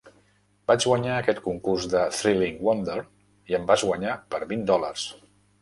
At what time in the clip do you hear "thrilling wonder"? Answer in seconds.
2.21-2.97